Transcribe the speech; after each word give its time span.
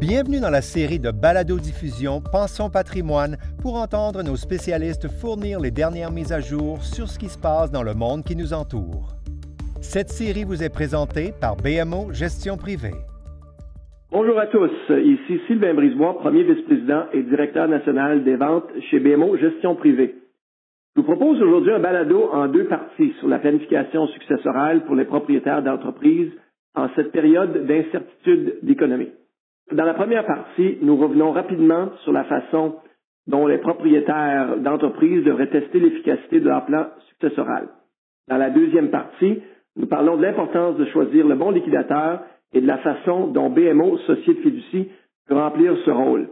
Bienvenue 0.00 0.40
dans 0.40 0.48
la 0.48 0.62
série 0.62 0.98
de 0.98 1.10
balado-diffusion 1.10 2.22
Pensons 2.32 2.70
patrimoine 2.70 3.36
pour 3.60 3.76
entendre 3.76 4.22
nos 4.22 4.34
spécialistes 4.34 5.08
fournir 5.20 5.60
les 5.60 5.70
dernières 5.70 6.10
mises 6.10 6.32
à 6.32 6.40
jour 6.40 6.82
sur 6.82 7.06
ce 7.06 7.18
qui 7.18 7.28
se 7.28 7.38
passe 7.38 7.70
dans 7.70 7.82
le 7.82 7.92
monde 7.92 8.24
qui 8.24 8.34
nous 8.34 8.54
entoure. 8.54 9.12
Cette 9.82 10.08
série 10.08 10.44
vous 10.44 10.62
est 10.62 10.72
présentée 10.72 11.32
par 11.38 11.56
BMO 11.56 12.14
Gestion 12.14 12.56
privée. 12.56 12.96
Bonjour 14.10 14.38
à 14.38 14.46
tous, 14.46 14.72
ici 14.88 15.38
Sylvain 15.46 15.74
Brisebois, 15.74 16.16
premier 16.18 16.44
vice-président 16.44 17.04
et 17.12 17.22
directeur 17.22 17.68
national 17.68 18.24
des 18.24 18.36
ventes 18.36 18.72
chez 18.90 19.00
BMO 19.00 19.36
Gestion 19.36 19.74
privée. 19.74 20.14
Je 20.96 21.02
vous 21.02 21.06
propose 21.06 21.42
aujourd'hui 21.42 21.72
un 21.72 21.78
balado 21.78 22.30
en 22.32 22.48
deux 22.48 22.64
parties 22.64 23.12
sur 23.18 23.28
la 23.28 23.38
planification 23.38 24.06
successorale 24.08 24.86
pour 24.86 24.94
les 24.94 25.04
propriétaires 25.04 25.62
d'entreprises 25.62 26.32
en 26.74 26.88
cette 26.96 27.12
période 27.12 27.66
d'incertitude 27.66 28.60
d'économie. 28.62 29.10
Dans 29.72 29.84
la 29.84 29.94
première 29.94 30.26
partie, 30.26 30.78
nous 30.82 30.96
revenons 30.96 31.30
rapidement 31.30 31.90
sur 32.02 32.12
la 32.12 32.24
façon 32.24 32.76
dont 33.28 33.46
les 33.46 33.58
propriétaires 33.58 34.56
d'entreprises 34.58 35.24
devraient 35.24 35.50
tester 35.50 35.78
l'efficacité 35.78 36.40
de 36.40 36.48
leur 36.48 36.64
plan 36.66 36.86
successoral. 37.08 37.68
Dans 38.28 38.36
la 38.36 38.50
deuxième 38.50 38.90
partie, 38.90 39.40
nous 39.76 39.86
parlons 39.86 40.16
de 40.16 40.22
l'importance 40.22 40.76
de 40.76 40.86
choisir 40.86 41.26
le 41.26 41.36
bon 41.36 41.50
liquidateur 41.50 42.22
et 42.52 42.60
de 42.60 42.66
la 42.66 42.78
façon 42.78 43.28
dont 43.28 43.50
BMO, 43.50 43.98
Société 43.98 44.42
fiducie, 44.42 44.88
peut 45.28 45.36
remplir 45.36 45.76
ce 45.84 45.90
rôle. 45.90 46.28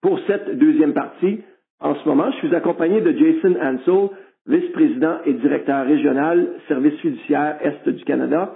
Pour 0.00 0.18
cette 0.26 0.58
deuxième 0.58 0.94
partie, 0.94 1.40
en 1.80 1.94
ce 1.94 2.08
moment, 2.08 2.30
je 2.30 2.36
suis 2.38 2.54
accompagné 2.54 3.02
de 3.02 3.12
Jason 3.12 3.56
Ansel, 3.60 4.08
vice-président 4.46 5.18
et 5.26 5.34
directeur 5.34 5.84
régional 5.84 6.48
service 6.68 6.98
fiduciaire 7.00 7.58
Est 7.60 7.86
du 7.90 8.04
Canada, 8.04 8.54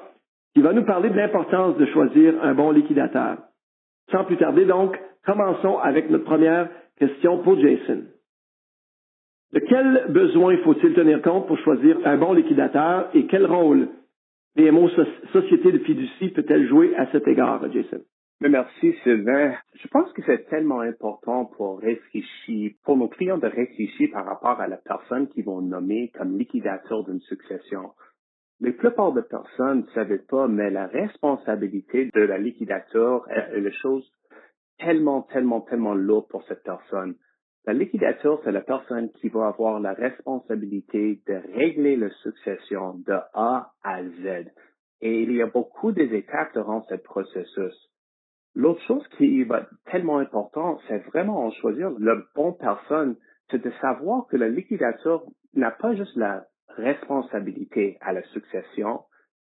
qui 0.54 0.62
va 0.62 0.72
nous 0.72 0.84
parler 0.84 1.10
de 1.10 1.16
l'importance 1.16 1.76
de 1.76 1.84
choisir 1.86 2.34
un 2.42 2.54
bon 2.54 2.70
liquidateur. 2.70 3.36
Sans 4.10 4.24
plus 4.24 4.36
tarder 4.36 4.64
donc, 4.64 4.98
commençons 5.24 5.78
avec 5.78 6.10
notre 6.10 6.24
première 6.24 6.68
question 6.98 7.42
pour 7.42 7.58
Jason. 7.58 8.04
De 9.52 9.60
quels 9.60 10.06
besoins 10.08 10.56
faut-il 10.58 10.94
tenir 10.94 11.22
compte 11.22 11.46
pour 11.46 11.58
choisir 11.58 11.98
un 12.04 12.16
bon 12.16 12.32
liquidateur 12.32 13.08
et 13.14 13.26
quel 13.26 13.46
rôle 13.46 13.88
BMO 14.56 14.88
Société 15.32 15.72
de 15.72 15.78
fiducie 15.78 16.28
peut-elle 16.30 16.68
jouer 16.68 16.94
à 16.96 17.06
cet 17.12 17.26
égard, 17.28 17.60
Jason? 17.72 18.00
merci 18.40 18.94
Sylvain. 19.02 19.54
Je 19.74 19.88
pense 19.88 20.12
que 20.12 20.22
c'est 20.26 20.48
tellement 20.48 20.80
important 20.80 21.46
pour 21.46 21.80
réfléchir, 21.80 22.72
pour 22.84 22.96
nos 22.96 23.08
clients 23.08 23.38
de 23.38 23.46
réfléchir 23.46 24.10
par 24.12 24.26
rapport 24.26 24.60
à 24.60 24.68
la 24.68 24.76
personne 24.76 25.28
qu'ils 25.28 25.44
vont 25.44 25.62
nommer 25.62 26.10
comme 26.16 26.36
liquidateur 26.36 27.04
d'une 27.04 27.20
succession. 27.20 27.90
La 28.64 28.72
plupart 28.72 29.12
des 29.12 29.20
personnes 29.20 29.82
ne 29.82 29.90
savaient 29.92 30.24
pas, 30.26 30.48
mais 30.48 30.70
la 30.70 30.86
responsabilité 30.86 32.08
de 32.14 32.22
la 32.22 32.38
liquidateur 32.38 33.30
est 33.30 33.58
une 33.58 33.70
chose 33.70 34.10
tellement, 34.78 35.20
tellement, 35.20 35.60
tellement 35.60 35.92
lourde 35.92 36.28
pour 36.30 36.42
cette 36.44 36.62
personne. 36.62 37.14
La 37.66 37.74
liquidateur, 37.74 38.40
c'est 38.42 38.52
la 38.52 38.62
personne 38.62 39.10
qui 39.20 39.28
va 39.28 39.48
avoir 39.48 39.80
la 39.80 39.92
responsabilité 39.92 41.20
de 41.26 41.42
régler 41.54 41.96
la 41.96 42.08
succession 42.22 42.94
de 43.06 43.12
A 43.34 43.70
à 43.82 44.02
Z. 44.02 44.50
Et 45.02 45.20
il 45.24 45.32
y 45.32 45.42
a 45.42 45.46
beaucoup 45.46 45.92
d'étapes 45.92 46.54
durant 46.54 46.84
ce 46.84 46.94
processus. 46.94 47.90
L'autre 48.54 48.80
chose 48.86 49.06
qui 49.18 49.44
va 49.44 49.58
être 49.58 49.74
tellement 49.90 50.20
important, 50.20 50.78
c'est 50.88 51.04
vraiment 51.10 51.44
en 51.44 51.50
choisir 51.50 51.90
la 51.98 52.16
bonne 52.34 52.56
personne, 52.58 53.16
c'est 53.50 53.62
de 53.62 53.72
savoir 53.82 54.26
que 54.28 54.38
le 54.38 54.48
liquidateur 54.48 55.22
n'a 55.52 55.70
pas 55.70 55.94
juste 55.94 56.16
la 56.16 56.46
responsabilité 56.76 57.98
à 58.00 58.12
la 58.12 58.22
succession, 58.28 59.00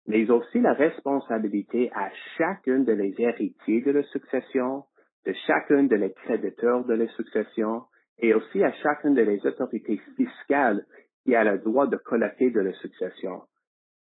mais 0.06 0.30
aussi 0.30 0.60
la 0.60 0.72
responsabilité 0.72 1.90
à 1.94 2.10
chacun 2.36 2.80
de 2.80 2.92
les 2.92 3.14
héritiers 3.18 3.82
de 3.82 3.92
la 3.92 4.02
succession, 4.04 4.84
de 5.26 5.32
chacun 5.46 5.84
de 5.84 5.96
les 5.96 6.12
créditeurs 6.12 6.84
de 6.84 6.94
la 6.94 7.06
succession, 7.08 7.82
et 8.18 8.34
aussi 8.34 8.62
à 8.62 8.72
chacune 8.72 9.14
de 9.14 9.22
les 9.22 9.44
autorités 9.46 10.00
fiscales 10.16 10.84
qui 11.24 11.34
a 11.34 11.44
le 11.44 11.58
droit 11.58 11.86
de 11.86 11.96
collecter 11.96 12.50
de 12.50 12.60
la 12.60 12.72
succession. 12.74 13.42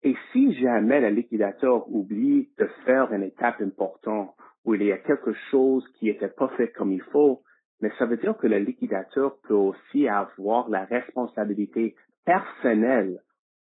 Et 0.04 0.16
si 0.32 0.54
jamais 0.56 1.00
le 1.00 1.10
liquidateur 1.10 1.90
oublie 1.90 2.50
de 2.58 2.68
faire 2.86 3.14
une 3.14 3.24
étape 3.24 3.62
importante 3.62 4.36
où 4.66 4.76
il 4.76 4.84
y 4.84 4.92
a 4.92 4.98
quelque 4.98 5.34
chose 5.50 5.88
qui 5.96 6.06
n'était 6.06 6.30
pas 6.30 6.50
fait 6.58 6.72
comme 6.74 6.92
il 6.92 7.02
faut, 7.04 7.42
mais 7.82 7.92
ça 7.98 8.06
veut 8.06 8.18
dire 8.18 8.38
que 8.38 8.48
le 8.48 8.60
liquidateur 8.60 9.38
peut 9.48 9.54
aussi 9.54 10.08
avoir 10.08 10.70
la 10.70 10.86
responsabilité 10.86 11.96
personnelle 12.26 13.20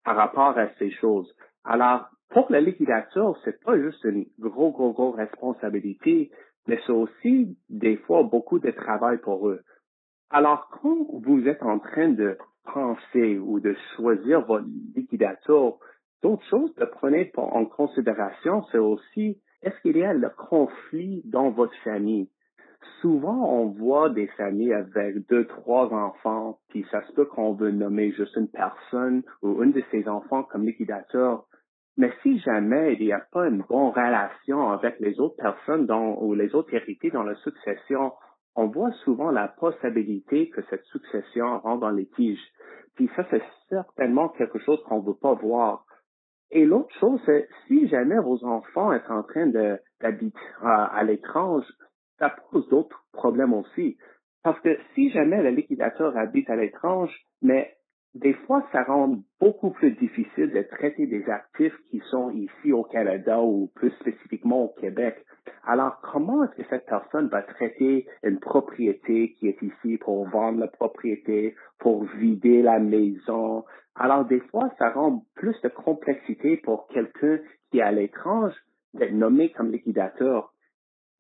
par 0.05 0.17
rapport 0.17 0.59
à 0.59 0.69
ces 0.79 0.91
choses. 0.91 1.35
Alors, 1.65 2.09
pour 2.31 2.51
le 2.51 2.59
liquidateur, 2.59 3.37
c'est 3.45 3.63
pas 3.63 3.79
juste 3.79 4.03
une 4.05 4.27
gros, 4.39 4.71
gros, 4.73 4.93
gros 4.93 5.13
responsabilité, 5.13 6.31
mais 6.67 6.79
c'est 6.87 6.93
aussi 6.93 7.57
des 7.69 7.97
fois 7.99 8.23
beaucoup 8.23 8.59
de 8.59 8.71
travail 8.71 9.19
pour 9.19 9.49
eux. 9.49 9.61
Alors, 10.31 10.69
quand 10.83 11.07
vous 11.13 11.47
êtes 11.47 11.63
en 11.63 11.79
train 11.79 12.09
de 12.09 12.37
penser 12.65 13.39
ou 13.39 13.61
de 13.61 13.77
choisir 13.95 14.41
votre 14.47 14.67
liquidateur, 14.95 15.79
d'autres 16.23 16.45
choses 16.49 16.75
de 16.75 16.87
prendre 16.87 17.17
en 17.37 17.67
considération, 17.67 18.65
c'est 18.73 18.79
aussi 18.79 19.39
est-ce 19.63 19.81
qu'il 19.81 19.97
y 19.97 20.05
a 20.05 20.13
le 20.13 20.29
conflit 20.29 21.23
dans 21.25 21.51
votre 21.51 21.75
famille? 21.85 22.29
Souvent, 23.00 23.49
on 23.49 23.67
voit 23.67 24.11
des 24.11 24.27
familles 24.28 24.72
avec 24.72 25.27
deux, 25.28 25.47
trois 25.47 25.93
enfants, 25.93 26.59
puis 26.69 26.87
ça 26.91 27.03
se 27.06 27.12
peut 27.12 27.27
qu'on 27.27 27.53
veut 27.53 27.71
nommer 27.71 28.12
juste 28.12 28.37
une 28.37 28.49
personne 28.49 29.22
ou 29.43 29.62
une 29.62 29.72
de 29.72 29.83
ses 29.91 30.09
enfants 30.09 30.43
comme 30.45 30.65
liquidateur. 30.65 31.44
Mais 31.97 32.12
si 32.23 32.39
jamais 32.41 32.94
il 32.94 33.06
n'y 33.06 33.12
a 33.12 33.23
pas 33.33 33.47
une 33.47 33.62
bonne 33.62 33.91
relation 33.91 34.71
avec 34.71 34.99
les 35.00 35.21
autres 35.21 35.37
personnes 35.37 35.91
ou 36.21 36.34
les 36.34 36.55
autres 36.55 36.75
héritiers 36.75 37.11
dans 37.11 37.23
la 37.23 37.37
succession, 37.37 38.12
on 38.56 38.67
voit 38.67 38.93
souvent 39.05 39.31
la 39.31 39.49
possibilité 39.49 40.49
que 40.50 40.62
cette 40.71 40.84
succession 40.84 41.59
rentre 41.61 41.81
dans 41.81 41.91
les 41.91 42.06
tiges. 42.06 42.53
Puis 42.94 43.11
ça, 43.17 43.25
c'est 43.31 43.43
certainement 43.69 44.28
quelque 44.31 44.59
chose 44.61 44.83
qu'on 44.84 45.03
ne 45.03 45.06
veut 45.06 45.19
pas 45.21 45.34
voir. 45.34 45.84
Et 46.50 46.65
l'autre 46.65 46.94
chose, 47.00 47.21
c'est 47.27 47.49
si 47.67 47.89
jamais 47.89 48.19
vos 48.21 48.44
enfants 48.44 48.93
sont 49.06 49.12
en 49.12 49.23
train 49.25 49.47
d'habiter 49.47 50.39
à, 50.62 51.03
l'étrange, 51.03 51.65
ça 52.19 52.35
pose 52.51 52.69
d'autres 52.69 53.05
problèmes 53.13 53.55
aussi. 53.55 53.97
Parce 54.43 54.61
que 54.61 54.79
si 54.95 55.11
jamais 55.11 55.43
le 55.43 55.51
liquidateur 55.51 56.17
habite 56.17 56.51
à 56.51 56.57
l'étrange, 56.57 57.15
mais 57.41 57.75
des 58.15 58.35
fois, 58.35 58.65
ça 58.71 58.85
rend 58.85 59.19
beaucoup 59.41 59.71
plus 59.71 59.91
difficile 59.93 60.51
de 60.53 60.63
traiter 60.63 61.07
des 61.07 61.29
actifs 61.29 61.77
qui 61.91 62.01
sont 62.11 62.31
ici 62.31 62.73
au 62.73 62.85
Canada 62.85 63.41
ou 63.41 63.73
plus 63.75 63.91
spécifiquement 64.01 64.67
au 64.67 64.69
Québec. 64.81 65.17
Alors, 65.65 66.01
comment 66.01 66.45
est-ce 66.45 66.63
que 66.63 66.69
cette 66.71 66.87
personne 66.87 67.27
va 67.29 67.43
traiter 67.43 68.07
une 68.23 68.39
propriété 68.39 69.33
qui 69.33 69.49
est 69.49 69.61
ici 69.61 69.99
pour 69.99 70.29
vendre 70.29 70.61
la 70.61 70.69
propriété, 70.69 71.57
pour 71.81 72.05
vider 72.05 72.63
la 72.63 72.79
maison? 72.79 73.65
Alors, 73.97 74.25
des 74.27 74.41
fois, 74.41 74.71
ça 74.79 74.91
rend 74.91 75.25
plus 75.35 75.61
de 75.63 75.69
complexité 75.69 76.57
pour 76.59 76.87
quelqu'un 76.89 77.41
qui 77.71 77.79
est 77.79 77.83
à 77.83 77.91
l'étrange 77.91 78.55
d'être 78.93 79.13
nommé 79.13 79.51
comme 79.51 79.73
liquidateur. 79.73 80.54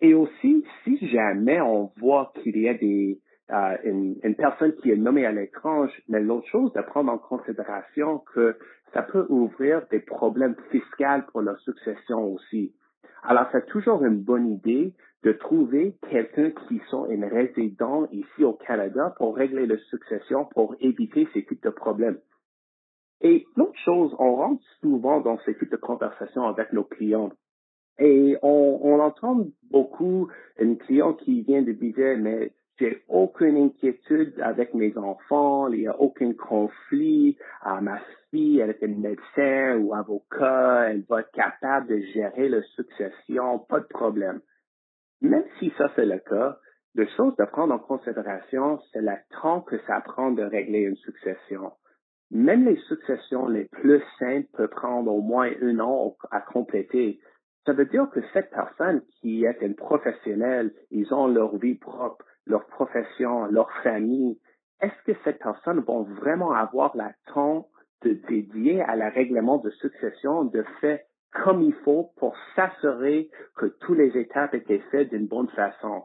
Et 0.00 0.14
aussi, 0.14 0.64
si 0.82 1.08
jamais 1.08 1.60
on 1.60 1.92
voit 1.96 2.32
qu'il 2.42 2.58
y 2.58 2.68
a 2.68 2.74
des, 2.74 3.20
euh, 3.50 3.76
une, 3.84 4.16
une, 4.22 4.34
personne 4.34 4.74
qui 4.76 4.90
est 4.90 4.96
nommée 4.96 5.26
à 5.26 5.32
l'étrange, 5.32 5.92
mais 6.08 6.20
l'autre 6.20 6.48
chose 6.48 6.72
de 6.72 6.82
prendre 6.82 7.12
en 7.12 7.18
considération 7.18 8.22
que 8.34 8.56
ça 8.92 9.02
peut 9.02 9.26
ouvrir 9.28 9.86
des 9.90 10.00
problèmes 10.00 10.56
fiscaux 10.70 11.22
pour 11.30 11.42
la 11.42 11.56
succession 11.58 12.32
aussi. 12.32 12.74
Alors, 13.22 13.46
c'est 13.52 13.66
toujours 13.66 14.04
une 14.04 14.22
bonne 14.22 14.50
idée 14.50 14.92
de 15.24 15.32
trouver 15.32 15.96
quelqu'un 16.10 16.50
qui 16.68 16.80
sont 16.90 17.04
un 17.10 17.28
résident 17.28 18.06
ici 18.12 18.44
au 18.44 18.52
Canada 18.52 19.14
pour 19.16 19.36
régler 19.36 19.66
la 19.66 19.78
succession, 19.90 20.44
pour 20.54 20.76
éviter 20.80 21.26
ces 21.32 21.44
types 21.46 21.62
de 21.62 21.70
problèmes. 21.70 22.18
Et 23.22 23.46
l'autre 23.56 23.78
chose, 23.84 24.14
on 24.18 24.36
rentre 24.36 24.62
souvent 24.80 25.20
dans 25.20 25.38
ces 25.40 25.56
types 25.56 25.70
de 25.70 25.76
conversations 25.76 26.44
avec 26.44 26.72
nos 26.74 26.84
clients. 26.84 27.30
Et 27.98 28.36
on, 28.42 28.80
on 28.82 29.00
entend 29.00 29.46
beaucoup 29.70 30.28
un 30.60 30.74
client 30.74 31.14
qui 31.14 31.42
vient 31.42 31.62
de 31.62 31.72
dire, 31.72 32.16
mais 32.18 32.52
j'ai 32.78 33.04
aucune 33.08 33.56
inquiétude 33.56 34.34
avec 34.40 34.74
mes 34.74 34.96
enfants, 34.96 35.68
il 35.68 35.80
n'y 35.80 35.86
a 35.86 35.98
aucun 36.00 36.32
conflit. 36.32 37.36
à 37.62 37.80
ma 37.80 38.00
fille, 38.30 38.58
elle 38.58 38.76
est 38.80 38.86
médecin 38.88 39.76
ou 39.78 39.94
avocat, 39.94 40.90
elle 40.90 41.04
va 41.08 41.20
être 41.20 41.30
capable 41.30 41.86
de 41.88 42.00
gérer 42.12 42.48
la 42.48 42.62
succession, 42.62 43.60
pas 43.60 43.80
de 43.80 43.86
problème. 43.86 44.40
Même 45.20 45.44
si 45.58 45.72
ça 45.78 45.90
c'est 45.94 46.04
le 46.04 46.18
cas, 46.18 46.58
la 46.96 47.06
chose 47.16 47.34
à 47.38 47.46
prendre 47.46 47.74
en 47.74 47.78
considération, 47.78 48.80
c'est 48.92 49.02
le 49.02 49.14
temps 49.40 49.60
que 49.60 49.78
ça 49.86 50.00
prend 50.00 50.32
de 50.32 50.42
régler 50.42 50.80
une 50.80 50.96
succession. 50.96 51.72
Même 52.30 52.64
les 52.64 52.76
successions 52.88 53.46
les 53.46 53.66
plus 53.66 54.02
simples 54.18 54.48
peuvent 54.52 54.68
prendre 54.68 55.12
au 55.12 55.20
moins 55.20 55.50
un 55.62 55.78
an 55.78 56.16
à 56.30 56.40
compléter. 56.40 57.20
Ça 57.66 57.72
veut 57.72 57.86
dire 57.86 58.08
que 58.10 58.20
cette 58.32 58.50
personne 58.50 59.02
qui 59.20 59.44
est 59.44 59.62
une 59.62 59.74
professionnelle, 59.74 60.72
ils 60.90 61.12
ont 61.14 61.26
leur 61.26 61.56
vie 61.56 61.76
propre, 61.76 62.24
leur 62.46 62.66
profession, 62.66 63.46
leur 63.46 63.70
famille, 63.82 64.38
est-ce 64.80 65.12
que 65.12 65.18
cette 65.24 65.38
personne 65.38 65.80
va 65.80 66.02
vraiment 66.20 66.52
avoir 66.52 66.94
la 66.96 67.12
temps 67.32 67.68
de 68.02 68.12
dédier 68.28 68.82
à 68.82 68.96
la 68.96 69.08
règlement 69.08 69.58
de 69.58 69.70
succession 69.70 70.44
de 70.44 70.62
fait 70.80 71.06
comme 71.32 71.62
il 71.62 71.74
faut 71.84 72.12
pour 72.16 72.36
s'assurer 72.54 73.30
que 73.56 73.66
toutes 73.66 73.98
les 73.98 74.16
étapes 74.18 74.54
étaient 74.54 74.82
faites 74.90 75.08
d'une 75.08 75.26
bonne 75.26 75.48
façon? 75.48 76.04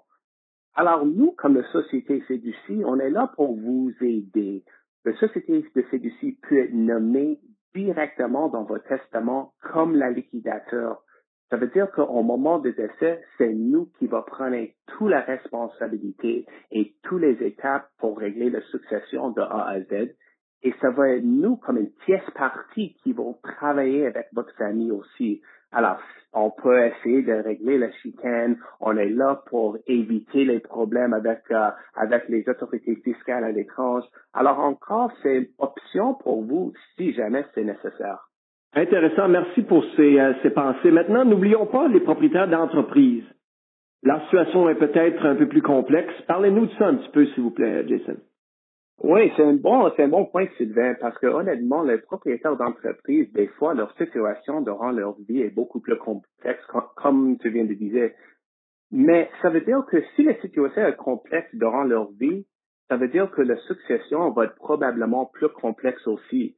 Alors 0.76 1.06
nous, 1.06 1.34
comme 1.34 1.56
la 1.56 1.70
société 1.72 2.22
Fiducie, 2.22 2.84
on 2.86 3.00
est 3.00 3.10
là 3.10 3.32
pour 3.36 3.54
vous 3.56 3.92
aider. 4.00 4.64
La 5.04 5.14
société 5.18 5.66
de 5.76 5.82
Fiducie 5.84 6.40
peut 6.48 6.60
être 6.60 6.74
nommée 6.74 7.40
directement 7.76 8.48
dans 8.48 8.64
votre 8.64 8.88
testament 8.88 9.54
comme 9.62 9.96
la 9.96 10.10
liquidateur. 10.10 11.04
Ça 11.50 11.57
veut 11.57 11.68
dire 11.68 11.90
qu'au 11.92 12.22
moment 12.22 12.60
du 12.60 12.74
décès, 12.74 13.24
c'est 13.38 13.54
nous 13.54 13.88
qui 13.98 14.06
va 14.06 14.22
prendre 14.22 14.68
toute 14.86 15.10
la 15.10 15.22
responsabilité 15.22 16.46
et 16.72 16.94
toutes 17.04 17.22
les 17.22 17.44
étapes 17.44 17.90
pour 17.98 18.19
régler 18.19 18.51
la 18.51 18.62
succession 18.62 19.31
de 19.31 19.42
A 19.42 19.68
à 19.68 19.80
Z. 19.81 20.13
Et 20.62 20.74
ça 20.81 20.92
va 20.92 21.10
être 21.10 21.24
nous, 21.24 21.56
comme 21.56 21.78
une 21.78 21.92
pièce 22.06 22.30
partie, 22.36 22.96
qui 23.01 23.13
vont 23.13 23.40
travailler 23.42 24.06
avec 24.06 24.28
votre 24.34 24.54
famille 24.57 24.92
aussi. 24.92 25.42
Alors, 25.72 26.00
on 26.34 26.51
peut 26.51 26.86
essayer 26.86 27.24
de 27.24 27.34
régler 27.34 27.78
la 27.78 27.92
chicane. 27.92 28.60
On 28.80 28.98
est 28.98 29.10
là 29.10 29.42
pour 29.48 29.78
éviter 29.88 30.46
les 30.46 30.60
problèmes 30.60 31.13
avec 31.13 31.42
euh, 31.51 31.69
avec 31.96 32.30
les 32.30 32.48
autorités 32.48 32.96
fiscales 32.98 33.44
à 33.44 33.51
l'étranger. 33.51 34.07
Alors 34.34 34.60
encore, 34.60 35.12
c'est 35.24 35.38
une 35.38 35.48
option 35.57 36.13
pour 36.16 36.44
vous 36.44 36.74
si 36.98 37.13
jamais 37.13 37.46
c'est 37.54 37.63
nécessaire. 37.63 38.29
Intéressant. 38.74 39.27
Merci 39.27 39.63
pour 39.63 39.83
ces, 39.95 40.19
euh, 40.19 40.33
ces 40.44 40.51
pensées. 40.51 40.92
Maintenant, 40.92 41.25
n'oublions 41.25 41.66
pas 41.66 41.88
les 41.88 42.01
propriétaires 42.01 42.48
d'entreprises. 42.48 43.25
La 44.04 44.21
situation 44.25 44.69
est 44.69 44.75
peut-être 44.75 45.25
un 45.25 45.36
peu 45.36 45.48
plus 45.48 45.62
complexe. 45.62 46.13
Parlez-nous 46.27 46.68
de 46.68 46.71
ça 46.77 46.88
un 46.88 46.95
petit 46.95 47.10
peu, 47.10 47.25
s'il 47.27 47.44
vous 47.44 47.51
plaît, 47.51 47.86
Jason. 47.88 48.18
Oui, 49.01 49.31
c'est 49.36 49.44
un 49.44 49.54
bon, 49.54 49.89
c'est 49.95 50.04
un 50.04 50.10
bon 50.10 50.25
point, 50.25 50.45
Sylvain, 50.57 50.94
parce 51.00 51.18
que 51.19 51.27
honnêtement, 51.27 51.83
les 51.83 52.00
propriétaires 52.00 52.57
d'entreprises, 52.57 53.31
des 53.31 53.48
fois, 53.48 53.74
leur 53.74 53.95
situation 53.98 54.62
durant 54.62 54.92
leur 54.92 55.15
vie 55.27 55.42
est 55.42 55.56
beaucoup 55.56 55.80
plus 55.80 55.98
complexe, 55.98 56.62
comme 56.98 57.38
tu 57.39 57.50
viens 57.50 57.63
de 57.63 57.74
dire. 57.74 58.12
Mais 58.92 59.30
ça 59.42 59.50
veut 59.50 59.62
dire 59.62 59.86
que 59.89 60.01
si 60.15 60.24
la 60.24 60.36
situation 60.42 60.86
est 60.86 60.98
complexe 60.98 61.50
durant 61.54 61.83
leur 61.83 62.12
vie, 62.12 62.45
ça 62.89 62.98
veut 62.98 63.07
dire 63.07 63.31
que 63.31 63.42
la 63.42 63.56
succession 63.68 64.31
va 64.31 64.45
être 64.45 64.56
probablement 64.56 65.25
plus 65.25 65.50
complexe 65.50 66.06
aussi. 66.07 66.56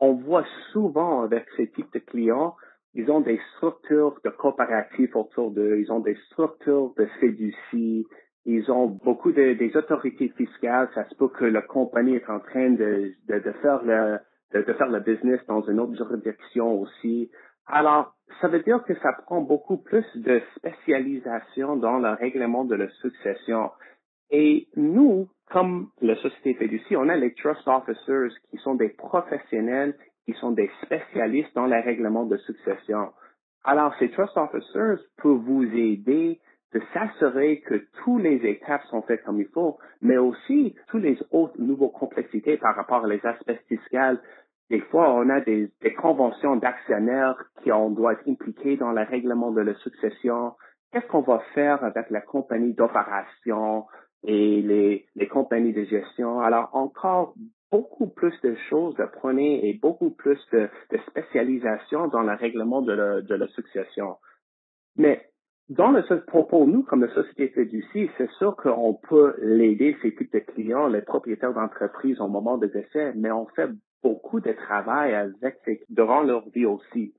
On 0.00 0.14
voit 0.14 0.44
souvent 0.72 1.22
avec 1.22 1.46
ces 1.56 1.70
types 1.70 1.92
de 1.92 2.00
clients, 2.00 2.54
ils 2.94 3.10
ont 3.10 3.20
des 3.20 3.40
structures 3.56 4.18
de 4.24 4.30
coopératifs 4.30 5.14
autour 5.14 5.50
d'eux, 5.50 5.78
ils 5.78 5.92
ont 5.92 6.00
des 6.00 6.16
structures 6.30 6.94
de 6.96 7.06
fiducie, 7.20 8.06
ils 8.46 8.70
ont 8.70 8.86
beaucoup 8.86 9.32
de, 9.32 9.54
des 9.54 9.76
autorités 9.76 10.28
fiscales. 10.30 10.88
Ça 10.94 11.04
se 11.08 11.14
peut 11.16 11.28
que 11.28 11.44
la 11.44 11.62
compagnie 11.62 12.14
est 12.14 12.30
en 12.30 12.40
train 12.40 12.70
de, 12.70 13.12
de 13.28 13.52
faire 13.60 13.82
le 13.84 14.18
de, 14.54 14.62
de, 14.62 14.72
faire 14.74 14.88
le 14.88 15.00
business 15.00 15.40
dans 15.48 15.62
une 15.62 15.80
autre 15.80 15.94
juridiction 15.96 16.80
aussi. 16.80 17.30
Alors, 17.66 18.14
ça 18.40 18.48
veut 18.48 18.60
dire 18.60 18.82
que 18.84 18.94
ça 19.00 19.12
prend 19.24 19.40
beaucoup 19.40 19.78
plus 19.78 20.06
de 20.14 20.40
spécialisation 20.56 21.76
dans 21.76 21.98
le 21.98 22.10
règlement 22.10 22.64
de 22.64 22.76
la 22.76 22.88
succession. 23.02 23.70
Et 24.30 24.68
nous, 24.76 25.28
comme 25.50 25.90
la 26.00 26.16
société 26.16 26.54
fiducie, 26.54 26.96
on 26.96 27.08
a 27.08 27.16
les 27.16 27.34
trust 27.34 27.66
officers 27.66 28.34
qui 28.50 28.56
sont 28.58 28.74
des 28.74 28.88
professionnels, 28.88 29.96
qui 30.24 30.32
sont 30.34 30.50
des 30.50 30.70
spécialistes 30.82 31.54
dans 31.54 31.66
le 31.66 31.80
règlement 31.80 32.26
de 32.26 32.36
succession. 32.38 33.12
Alors, 33.64 33.94
ces 33.98 34.10
trust 34.10 34.36
officers 34.36 35.04
peuvent 35.22 35.38
vous 35.38 35.64
aider 35.64 36.40
de 36.72 36.82
s'assurer 36.92 37.60
que 37.60 37.86
toutes 38.04 38.22
les 38.22 38.44
étapes 38.46 38.82
sont 38.90 39.02
faites 39.02 39.22
comme 39.24 39.40
il 39.40 39.48
faut, 39.48 39.78
mais 40.02 40.18
aussi 40.18 40.74
toutes 40.88 41.02
les 41.02 41.18
autres 41.30 41.58
nouvelles 41.58 41.92
complexités 41.92 42.56
par 42.56 42.74
rapport 42.74 43.04
aux 43.04 43.26
aspects 43.26 43.58
fiscaux. 43.68 44.20
Des 44.68 44.80
fois, 44.80 45.14
on 45.14 45.28
a 45.30 45.40
des, 45.40 45.70
conventions 45.96 46.56
d'actionnaires 46.56 47.36
qui 47.62 47.70
on 47.70 47.90
doit 47.90 48.14
être 48.14 48.28
impliqués 48.28 48.76
dans 48.76 48.90
le 48.90 49.02
règlement 49.02 49.52
de 49.52 49.60
la 49.60 49.74
succession. 49.76 50.54
Qu'est-ce 50.92 51.06
qu'on 51.06 51.20
va 51.20 51.38
faire 51.54 51.82
avec 51.84 52.10
la 52.10 52.20
compagnie 52.20 52.74
d'opération? 52.74 53.86
Et 54.24 54.62
les, 54.62 55.06
les 55.14 55.28
compagnies 55.28 55.72
de 55.72 55.84
gestion? 55.84 56.40
Alors, 56.40 56.70
encore 56.72 57.34
beaucoup 57.70 58.08
plus 58.08 58.34
de 58.42 58.54
choses 58.70 58.98
à 59.00 59.06
prendre 59.06 59.40
et 59.40 59.78
beaucoup 59.80 60.10
plus 60.10 60.38
de, 60.52 60.68
spécialisation 61.08 62.08
dans 62.08 62.22
le 62.22 62.34
règlement 62.34 62.82
de 62.82 62.92
la, 62.92 63.20
de. 63.20 64.18
Mais 64.96 65.28
dans 65.68 65.90
le 65.90 66.02
pour, 66.26 66.46
pour 66.46 66.66
nous, 66.66 66.84
comme 66.84 67.02
la 67.02 67.12
société 67.12 67.48
fiducie, 67.48 68.08
c'est 68.16 68.30
sûr 68.38 68.56
qu'on 68.56 68.94
peut 68.94 69.34
l'aider, 69.42 69.96
ces 70.00 70.14
types 70.14 70.32
de 70.32 70.38
clients, 70.38 70.86
les 70.86 71.02
propriétaires 71.02 71.54
d'entreprises 71.54 72.20
au 72.20 72.28
moment 72.28 72.56
de 72.56 72.66
décès, 72.66 73.12
mais 73.16 73.30
on 73.30 73.46
fait 73.46 73.70
beaucoup 74.02 74.40
de 74.40 74.52
travail 74.52 75.14
avec 75.14 75.58
durant 75.88 76.22
leur 76.22 76.48
vie 76.50 76.66
aussi. 76.66 77.14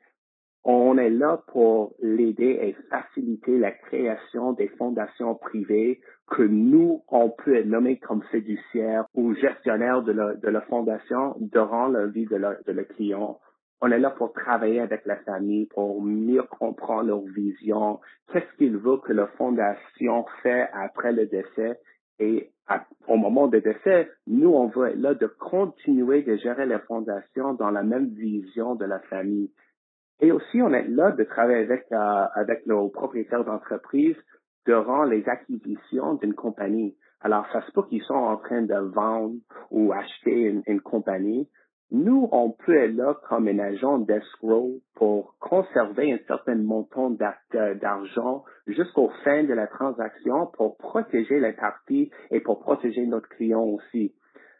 On 0.69 0.97
est 0.97 1.09
là 1.09 1.41
pour 1.47 1.95
l'aider 2.01 2.59
et 2.61 2.75
faciliter 2.89 3.57
la 3.57 3.71
création 3.71 4.51
des 4.51 4.67
fondations 4.67 5.33
privées 5.35 6.01
que 6.29 6.43
nous, 6.43 7.03
on 7.07 7.29
peut 7.29 7.55
être 7.55 7.67
nommé 7.67 7.99
comme 7.99 8.21
fiduciaire 8.31 9.05
ou 9.13 9.33
gestionnaire 9.33 10.03
de 10.03 10.11
la, 10.11 10.33
la 10.43 10.61
fondation 10.61 11.37
durant 11.39 11.87
la 11.87 12.07
vie 12.07 12.25
de, 12.25 12.37
de 12.37 12.71
le 12.73 12.83
client 12.83 13.39
on 13.81 13.91
est 13.91 13.99
là 13.99 14.09
pour 14.09 14.33
travailler 14.33 14.79
avec 14.79 15.05
la 15.05 15.17
famille, 15.17 15.67
pour 15.67 16.01
mieux 16.01 16.43
comprendre 16.43 17.03
leur 17.03 17.21
vision, 17.21 17.99
qu'est-ce 18.31 18.57
qu'ils 18.57 18.77
veulent 18.77 19.01
que 19.01 19.13
la 19.13 19.27
fondation 19.37 20.25
fait 20.41 20.67
après 20.73 21.11
le 21.11 21.27
décès. 21.27 21.79
Et 22.19 22.49
au 23.07 23.17
moment 23.17 23.47
du 23.47 23.61
décès, 23.61 24.09
nous, 24.25 24.49
on 24.49 24.67
veut 24.67 24.87
être 24.89 24.99
là 24.99 25.13
de 25.13 25.27
continuer 25.27 26.23
de 26.23 26.35
gérer 26.37 26.65
la 26.65 26.79
fondation 26.79 27.53
dans 27.53 27.69
la 27.69 27.83
même 27.83 28.07
vision 28.07 28.73
de 28.73 28.85
la 28.85 28.99
famille. 29.01 29.51
Et 30.19 30.31
aussi, 30.31 30.61
on 30.61 30.73
est 30.73 30.87
là 30.87 31.11
de 31.11 31.23
travailler 31.23 31.63
avec, 31.65 31.85
euh, 31.91 32.25
avec 32.33 32.65
nos 32.65 32.89
propriétaires 32.89 33.45
d'entreprise 33.45 34.15
durant 34.65 35.03
les 35.03 35.27
acquisitions 35.27 36.15
d'une 36.15 36.33
compagnie. 36.33 36.95
Alors, 37.21 37.45
ça 37.53 37.61
se 37.61 37.71
peut 37.71 37.83
qu'ils 37.87 38.03
sont 38.03 38.13
en 38.13 38.37
train 38.37 38.61
de 38.61 38.75
vendre 38.93 39.35
ou 39.71 39.93
acheter 39.93 40.61
une 40.65 40.81
compagnie. 40.81 41.47
Nous, 41.89 42.27
on 42.33 42.51
peut 42.51 42.75
être 42.75 42.95
là 42.95 43.15
comme 43.29 43.47
un 43.47 43.59
agent 43.59 43.99
d'escrow 43.99 44.81
pour 44.95 45.35
conserver 45.39 46.11
un 46.11 46.17
certain 46.27 46.55
montant 46.55 47.09
d'argent 47.09 48.43
jusqu'au 48.65 49.09
fin 49.23 49.45
de 49.45 49.53
la 49.53 49.67
transaction 49.67 50.47
pour 50.57 50.75
protéger 50.77 51.39
les 51.39 51.53
parties 51.53 52.11
et 52.29 52.41
pour 52.41 52.59
protéger 52.59 53.05
notre 53.05 53.29
client 53.29 53.63
aussi. 53.63 54.13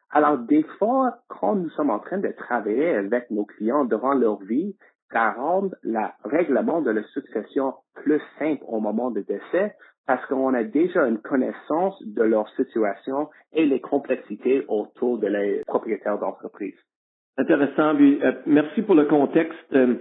Alors, 0.09 0.37
des 0.37 0.63
fois, 0.79 1.17
quand 1.27 1.55
nous 1.55 1.69
sommes 1.71 1.89
en 1.89 1.99
train 1.99 2.19
de 2.19 2.29
travailler 2.29 2.91
avec 2.91 3.29
nos 3.29 3.43
clients 3.43 3.83
durant 3.83 4.13
leur 4.13 4.39
vie, 4.43 4.77
ça 5.11 5.31
rend 5.31 5.69
le 5.83 5.99
règlement 6.23 6.81
de 6.81 6.91
la 6.91 7.03
succession 7.13 7.73
plus 7.95 8.21
simple 8.39 8.63
au 8.67 8.79
moment 8.79 9.11
de 9.11 9.21
décès 9.21 9.75
parce 10.05 10.25
qu'on 10.27 10.53
a 10.53 10.63
déjà 10.63 11.05
une 11.05 11.19
connaissance 11.19 12.01
de 12.05 12.23
leur 12.23 12.47
situation 12.55 13.29
et 13.53 13.65
les 13.65 13.81
complexités 13.81 14.65
autour 14.69 15.19
de 15.19 15.27
les 15.27 15.61
propriétaires 15.67 16.17
d'entreprise. 16.17 16.75
Intéressant. 17.37 17.93
Euh, 17.99 18.31
merci 18.47 18.81
pour 18.81 18.95
le 18.95 19.05
contexte, 19.05 19.73
euh, 19.73 19.95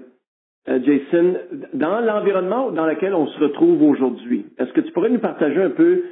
euh, 0.68 0.80
Jason. 0.82 1.38
Dans 1.74 2.00
l'environnement 2.00 2.70
dans 2.70 2.86
lequel 2.86 3.14
on 3.14 3.26
se 3.26 3.38
retrouve 3.40 3.82
aujourd'hui, 3.82 4.46
est-ce 4.58 4.72
que 4.72 4.80
tu 4.80 4.92
pourrais 4.92 5.10
nous 5.10 5.20
partager 5.20 5.62
un 5.62 5.70
peu 5.70 6.04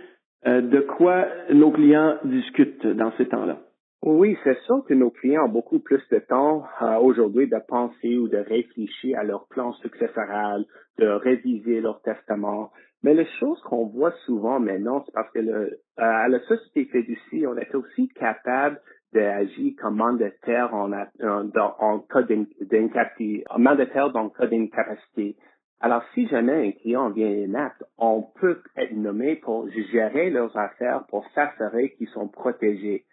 de 0.47 0.81
quoi 0.81 1.27
nos 1.55 1.71
clients 1.71 2.19
discutent 2.25 2.87
dans 2.87 3.13
ces 3.13 3.27
temps-là? 3.29 3.61
Oui, 4.03 4.37
c'est 4.45 4.59
sûr 4.67 4.85
que 4.87 4.93
nos 4.93 5.11
clients 5.11 5.47
ont 5.47 5.49
beaucoup 5.49 5.79
plus 5.81 6.03
de 6.11 6.19
temps 6.19 6.65
aujourd'hui 7.01 7.49
de 7.49 7.59
penser 7.67 8.19
ou 8.19 8.29
de 8.29 8.37
réfléchir 8.37 9.19
à 9.19 9.25
leur 9.25 9.47
plan 9.49 9.73
successoral, 9.75 10.65
de 10.99 11.07
réviser 11.07 11.81
leur 11.81 12.03
testament. 12.03 12.71
Mais 13.03 13.15
les 13.15 13.27
choses 13.41 13.61
qu'on 13.63 13.87
voit 13.87 14.13
souvent 14.27 14.61
maintenant, 14.61 15.03
c'est 15.05 15.13
parce 15.13 15.31
que 15.33 15.39
le, 15.39 15.79
à 15.97 16.29
la 16.29 16.41
société 16.41 16.85
fiducie, 16.87 17.47
on 17.47 17.57
est 17.57 17.75
aussi 17.75 18.09
capable 18.09 18.81
d'agir 19.15 19.73
comme 19.81 19.97
mandataire 19.97 20.75
en, 20.75 20.93
en, 20.93 21.51
en 21.79 21.99
cas 22.01 22.23
d'incapacité, 22.23 23.45
mandataire 23.57 24.11
dans 24.11 24.25
le 24.25 24.31
cas 24.31 24.47
d'incapacité. 24.47 25.37
Alors, 25.81 26.03
si 26.15 26.27
jamais 26.29 26.69
un 26.69 26.73
client 26.73 27.11
vient 27.11 27.29
inapte, 27.29 27.85
on 27.99 28.23
peut 28.41 28.61
être 28.77 28.93
nommé 28.93 29.37
pour 29.37 29.69
gérer 29.93 30.31
leurs 30.31 30.57
affaires, 30.57 31.05
pour 31.09 31.27
s'assurer 31.35 31.91
qu'ils 31.97 32.09
sont 32.09 32.29
protégés. 32.29 33.05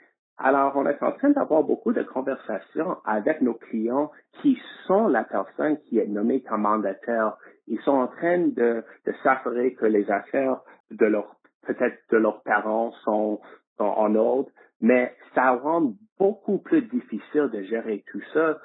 Alors, 0.43 0.75
on 0.75 0.87
est 0.87 1.01
en 1.03 1.11
train 1.11 1.29
d'avoir 1.29 1.63
beaucoup 1.63 1.93
de 1.93 2.01
conversations 2.01 2.97
avec 3.05 3.41
nos 3.41 3.53
clients 3.53 4.09
qui 4.41 4.59
sont 4.87 5.07
la 5.07 5.23
personne 5.23 5.77
qui 5.81 5.99
est 5.99 6.07
nommée 6.07 6.41
comme 6.41 6.61
mandataire. 6.61 7.37
Ils 7.67 7.79
sont 7.81 7.91
en 7.91 8.07
train 8.07 8.39
de, 8.39 8.83
de 9.05 9.13
s'assurer 9.21 9.75
que 9.75 9.85
les 9.85 10.09
affaires 10.09 10.61
de 10.89 11.05
leur, 11.05 11.35
peut-être 11.67 11.99
de 12.09 12.17
leurs 12.17 12.41
parents 12.41 12.91
sont, 13.03 13.39
sont 13.77 13.83
en 13.85 14.15
ordre, 14.15 14.49
mais 14.81 15.15
ça 15.35 15.51
rend 15.51 15.93
beaucoup 16.21 16.59
plus 16.59 16.83
difficile 16.83 17.49
de 17.51 17.63
gérer 17.63 18.03
tout 18.11 18.21
ça 18.31 18.59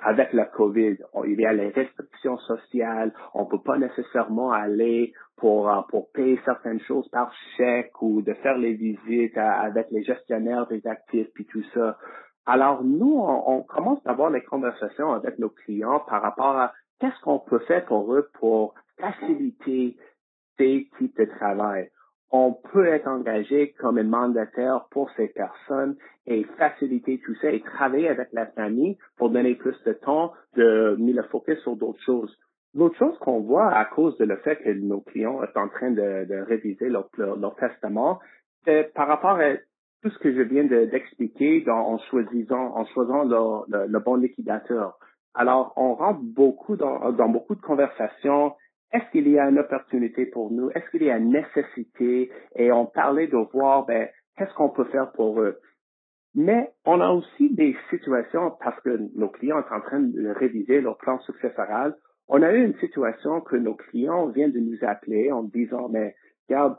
avec 0.00 0.32
la 0.32 0.46
COVID. 0.46 0.96
Il 1.26 1.38
y 1.38 1.44
a 1.44 1.52
les 1.52 1.68
restrictions 1.68 2.38
sociales, 2.38 3.12
on 3.34 3.44
peut 3.44 3.60
pas 3.60 3.76
nécessairement 3.76 4.52
aller 4.52 5.12
pour, 5.36 5.68
euh, 5.68 5.82
pour 5.90 6.10
payer 6.12 6.40
certaines 6.46 6.80
choses 6.80 7.06
par 7.10 7.30
chèque 7.58 8.00
ou 8.00 8.22
de 8.22 8.32
faire 8.32 8.56
les 8.56 8.72
visites 8.72 9.36
avec 9.36 9.88
les 9.90 10.02
gestionnaires 10.02 10.66
des 10.66 10.86
actifs 10.86 11.28
puis 11.34 11.44
tout 11.44 11.62
ça. 11.74 11.98
Alors 12.46 12.82
nous, 12.82 13.18
on, 13.18 13.62
commence 13.64 14.00
à 14.06 14.12
avoir 14.12 14.30
les 14.30 14.42
conversations 14.42 15.12
avec 15.12 15.38
nos 15.38 15.50
clients 15.50 16.00
par 16.08 16.22
rapport 16.22 16.56
à 16.56 16.72
qu'est-ce 17.00 17.20
qu'on 17.20 17.38
peut 17.38 17.60
faire 17.68 17.84
pour 17.84 18.14
eux 18.14 18.30
pour 18.40 18.74
faciliter 18.98 19.98
ces 20.56 20.88
types 20.96 21.18
de 21.18 21.26
travail? 21.26 21.90
On 22.30 22.52
peut 22.52 22.86
être 22.86 23.06
engagé 23.06 23.74
comme 23.78 23.98
un 23.98 24.04
mandataire 24.04 24.86
pour 24.90 25.10
ces 25.16 25.28
personnes 25.28 25.96
et 26.26 26.44
faciliter 26.58 27.20
tout 27.24 27.34
ça 27.36 27.50
et 27.50 27.60
travailler 27.60 28.08
avec 28.08 28.28
la 28.32 28.46
famille 28.46 28.98
pour 29.16 29.30
donner 29.30 29.54
plus 29.54 29.76
de 29.84 29.92
temps 29.92 30.32
de 30.56 30.96
mettre 30.98 31.18
le 31.18 31.22
focus 31.24 31.60
sur 31.60 31.76
d'autres 31.76 32.02
choses. 32.02 32.36
L'autre 32.74 32.96
chose 32.98 33.16
qu'on 33.20 33.40
voit 33.40 33.70
à 33.70 33.84
cause 33.84 34.16
de 34.18 34.24
le 34.24 34.36
fait 34.38 34.56
que 34.56 34.70
nos 34.70 35.00
clients 35.00 35.40
sont 35.52 35.60
en 35.60 35.68
train 35.68 35.92
de, 35.92 36.44
réviser 36.48 36.88
leur, 36.88 37.08
testament, 37.56 38.18
c'est 38.64 38.92
par 38.94 39.06
rapport 39.06 39.38
à 39.38 39.52
tout 40.02 40.10
ce 40.10 40.18
que 40.18 40.34
je 40.34 40.42
viens 40.42 40.64
d'expliquer 40.64 41.64
en 41.70 41.98
choisissant, 42.10 42.74
en 42.74 42.84
choisissant 42.86 43.24
le, 43.24 43.98
bon 44.00 44.16
liquidateur. 44.16 44.98
Alors, 45.34 45.72
on 45.76 45.94
rentre 45.94 46.20
beaucoup 46.22 46.76
dans 46.76 47.28
beaucoup 47.28 47.54
de 47.54 47.60
conversations. 47.60 48.54
Est-ce 48.94 49.10
qu'il 49.10 49.28
y 49.28 49.40
a 49.40 49.50
une 49.50 49.58
opportunité 49.58 50.24
pour 50.26 50.52
nous? 50.52 50.70
Est-ce 50.70 50.88
qu'il 50.90 51.02
y 51.02 51.10
a 51.10 51.18
une 51.18 51.32
nécessité? 51.32 52.30
Et 52.54 52.70
on 52.70 52.86
parlait 52.86 53.26
de 53.26 53.36
voir, 53.52 53.84
ben, 53.86 54.08
qu'est-ce 54.36 54.54
qu'on 54.54 54.70
peut 54.70 54.84
faire 54.84 55.10
pour 55.12 55.40
eux? 55.40 55.58
Mais 56.36 56.70
on 56.84 57.00
a 57.00 57.08
aussi 57.10 57.52
des 57.52 57.76
situations, 57.90 58.52
parce 58.62 58.80
que 58.82 58.96
nos 59.16 59.28
clients 59.28 59.62
sont 59.68 59.74
en 59.74 59.80
train 59.80 60.00
de 60.00 60.28
réviser 60.28 60.80
leur 60.80 60.96
plan 60.98 61.18
successoral, 61.20 61.96
on 62.28 62.40
a 62.42 62.52
eu 62.52 62.64
une 62.64 62.78
situation 62.78 63.40
que 63.40 63.56
nos 63.56 63.74
clients 63.74 64.28
viennent 64.28 64.52
de 64.52 64.60
nous 64.60 64.78
appeler 64.82 65.32
en 65.32 65.42
disant, 65.42 65.88
mais 65.88 66.14
regarde, 66.48 66.76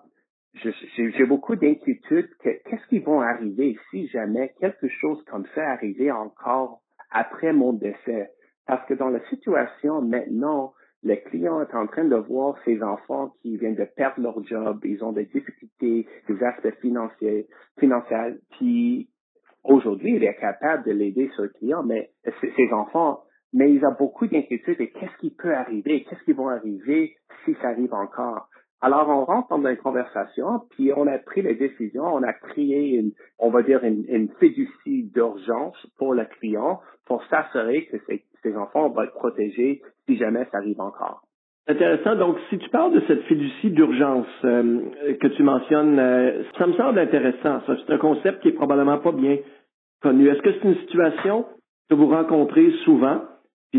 j'ai 0.54 1.26
beaucoup 1.26 1.58
d'inquiétudes. 1.58 2.30
Qu'est-ce 2.42 2.88
qui 2.88 3.00
va 3.00 3.24
arriver 3.24 3.78
si 3.92 4.08
jamais 4.08 4.54
quelque 4.62 4.88
chose 4.88 5.22
comme 5.26 5.46
ça 5.54 5.70
arrivait 5.70 6.12
encore 6.12 6.82
après 7.12 7.52
mon 7.52 7.74
décès? 7.74 8.32
Parce 8.66 8.86
que 8.88 8.94
dans 8.94 9.10
la 9.10 9.20
situation 9.28 10.02
maintenant, 10.02 10.74
le 11.06 11.16
client 11.30 11.62
est 11.62 11.74
en 11.76 11.88
train 11.88 12.04
de 12.04 12.16
voir 12.16 12.56
ses 12.66 12.82
enfants 12.84 13.32
qui 13.42 13.58
viennent 13.58 13.76
de 13.76 13.88
perdre 13.96 14.22
leur 14.22 14.44
job, 14.44 14.80
ils 14.84 15.04
ont 15.04 15.14
des 15.14 15.26
difficultés, 15.26 16.08
des 16.28 16.44
aspects 16.44 16.82
financiers, 16.82 17.48
financiers, 17.80 18.40
puis 18.52 19.10
aujourd'hui, 19.64 20.16
il 20.16 20.24
est 20.24 20.36
capable 20.36 20.84
de 20.86 20.92
l'aider 20.92 21.30
sur 21.36 21.44
le 21.44 21.50
client, 21.50 21.84
mais 21.84 22.10
ses 22.42 22.74
enfants 22.74 23.22
mais 23.56 23.72
il 23.72 23.86
a 23.86 23.92
beaucoup 23.92 24.28
d'inquiétudes 24.28 24.82
et 24.82 24.90
qu'est-ce 24.90 25.18
qui 25.22 25.30
peut 25.30 25.56
arriver, 25.56 26.04
qu'est-ce 26.04 26.24
qui 26.26 26.34
va 26.34 26.52
arriver 26.52 27.16
si 27.46 27.56
ça 27.62 27.70
arrive 27.70 27.94
encore. 27.94 28.50
Alors, 28.86 29.10
on 29.10 29.26
rentre 29.26 29.50
dans 29.50 29.68
une 29.68 29.78
conversation, 29.78 30.62
puis 30.70 30.92
on 30.96 31.08
a 31.08 31.18
pris 31.18 31.42
les 31.42 31.56
décisions, 31.56 32.04
on 32.04 32.22
a 32.22 32.34
créé 32.34 32.98
une, 32.98 33.14
on 33.40 33.50
va 33.50 33.64
dire, 33.64 33.84
une, 33.84 34.30
fiducie 34.40 35.10
d'urgence 35.12 35.76
pour 35.98 36.14
le 36.14 36.26
client 36.38 36.80
pour 37.08 37.24
s'assurer 37.24 37.88
que 37.88 37.98
ces, 38.44 38.56
enfants 38.56 38.90
vont 38.90 39.02
être 39.02 39.16
protégés 39.16 39.82
si 40.06 40.18
jamais 40.18 40.46
ça 40.52 40.60
arrive 40.60 40.80
encore. 40.80 41.24
Intéressant. 41.68 42.16
Donc, 42.16 42.38
si 42.52 42.60
tu 42.60 42.70
parles 42.70 42.94
de 42.94 43.02
cette 43.08 43.24
fiducie 43.24 43.72
d'urgence 43.72 44.28
euh, 44.44 44.82
que 45.20 45.28
tu 45.30 45.42
mentionnes, 45.42 45.98
euh, 45.98 46.44
ça 46.56 46.68
me 46.68 46.74
semble 46.74 47.00
intéressant. 47.00 47.62
C'est 47.66 47.92
un 47.92 47.98
concept 47.98 48.44
qui 48.44 48.50
est 48.50 48.56
probablement 48.56 49.00
pas 49.00 49.14
bien 49.14 49.40
connu. 50.04 50.28
Est-ce 50.28 50.44
que 50.44 50.52
c'est 50.52 50.68
une 50.68 50.78
situation 50.82 51.48
que 51.90 51.96
vous 51.96 52.10
rencontrez 52.10 52.70
souvent? 52.84 53.22